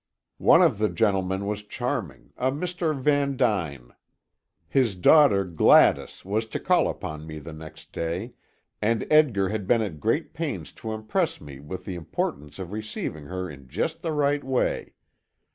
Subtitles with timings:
[0.39, 2.99] One of the gentlemen was charming, a Mr.
[2.99, 3.91] Van Duyn.
[4.67, 8.33] His daughter, Gladys, was to call upon me the next day,
[8.81, 13.25] and Edgar had been at great pains to impress me with the importance of receiving
[13.25, 14.93] her in just the right way.